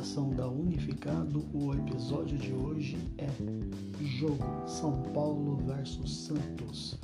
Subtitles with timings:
[0.00, 3.26] realização da Unificado, o episódio de hoje é
[4.02, 6.98] Jogo São Paulo versus Santos,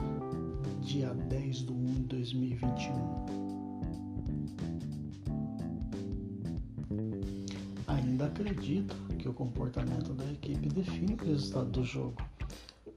[0.80, 2.94] dia 10 de 1 de 2021.
[7.86, 12.16] Ainda acredito que o comportamento da equipe define o resultado do jogo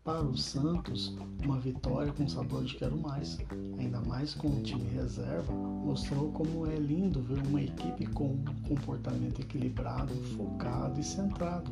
[0.04, 1.14] para o Santos,
[1.44, 3.38] uma vitória com sabor de quero mais,
[3.78, 8.46] ainda mais com o time reserva, mostrou como é lindo ver uma equipe com um
[8.68, 11.70] comportamento equilibrado, focado e centrado.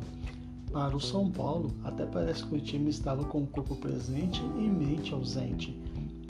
[0.70, 4.68] Para o São Paulo, até parece que o time estava com o corpo presente e
[4.68, 5.72] mente ausente.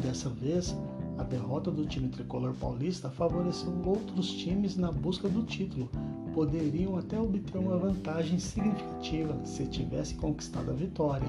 [0.01, 0.77] Dessa vez,
[1.19, 5.91] a derrota do time tricolor paulista favoreceu outros times na busca do título.
[6.33, 11.27] Poderiam até obter uma vantagem significativa se tivesse conquistado a vitória,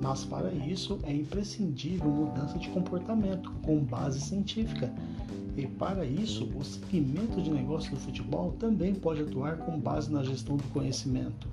[0.00, 4.92] mas para isso é imprescindível mudança de comportamento com base científica.
[5.56, 10.22] E para isso, o segmento de negócio do futebol também pode atuar com base na
[10.22, 11.48] gestão do conhecimento.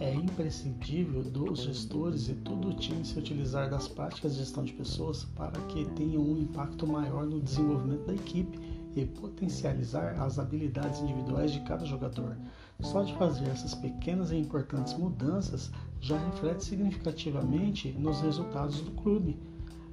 [0.00, 4.72] É imprescindível dos gestores e todo o time se utilizar das práticas de gestão de
[4.72, 8.58] pessoas para que tenham um impacto maior no desenvolvimento da equipe
[8.94, 12.36] e potencializar as habilidades individuais de cada jogador.
[12.80, 19.38] Só de fazer essas pequenas e importantes mudanças já reflete significativamente nos resultados do clube.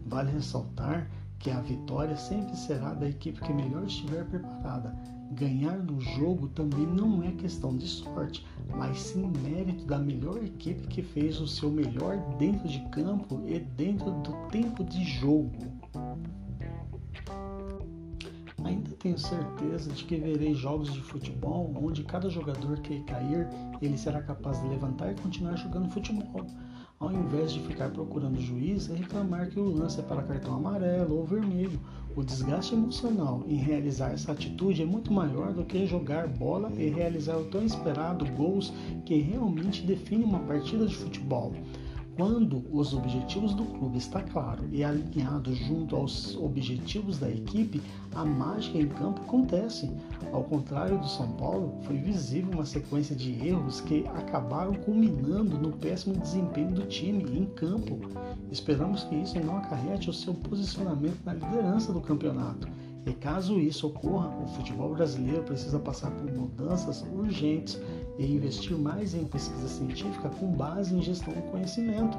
[0.06, 4.96] Vale ressaltar que a vitória sempre será da equipe que melhor estiver preparada
[5.32, 10.88] Ganhar no jogo também não é questão de sorte, mas sim mérito da melhor equipe
[10.88, 15.52] que fez o seu melhor dentro de campo e dentro do tempo de jogo.
[19.06, 23.48] Tenho certeza de que verei jogos de futebol onde cada jogador que cair,
[23.80, 26.44] ele será capaz de levantar e continuar jogando futebol,
[27.00, 30.56] ao invés de ficar procurando o juiz e reclamar que o lance é para cartão
[30.56, 31.80] amarelo ou vermelho
[32.16, 36.90] o desgaste emocional em realizar essa atitude é muito maior do que jogar bola e
[36.90, 38.74] realizar o tão esperado gols
[39.06, 41.54] que realmente define uma partida de futebol.
[42.16, 47.82] Quando os objetivos do clube está claro e alinhado junto aos objetivos da equipe,
[48.14, 49.92] a mágica em campo acontece.
[50.32, 55.74] Ao contrário do São Paulo, foi visível uma sequência de erros que acabaram culminando no
[55.74, 58.00] péssimo desempenho do time em campo.
[58.50, 62.66] Esperamos que isso não acarrete o seu posicionamento na liderança do campeonato.
[63.06, 67.80] E caso isso ocorra, o futebol brasileiro precisa passar por mudanças urgentes
[68.18, 72.18] e investir mais em pesquisa científica com base em gestão do conhecimento.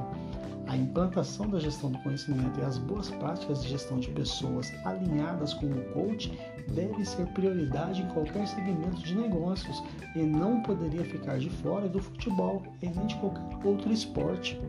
[0.68, 5.54] A implantação da gestão do conhecimento e as boas práticas de gestão de pessoas alinhadas
[5.54, 6.36] com o coach
[6.72, 9.82] deve ser prioridade em qualquer segmento de negócios
[10.14, 14.60] e não poderia ficar de fora do futebol e nem de qualquer outro esporte.